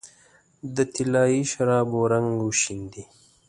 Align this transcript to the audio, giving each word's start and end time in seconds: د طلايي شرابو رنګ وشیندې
د 0.75 0.77
طلايي 0.93 1.41
شرابو 1.51 1.99
رنګ 2.11 2.29
وشیندې 2.41 3.03